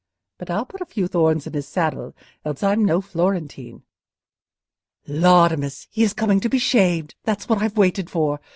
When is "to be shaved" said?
6.39-7.13